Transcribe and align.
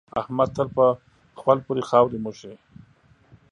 احمد 0.21 0.49
تل 0.55 0.67
په 0.77 0.85
خول 1.39 1.57
پورې 1.65 1.81
خاورې 1.89 2.17
موښي. 2.23 2.53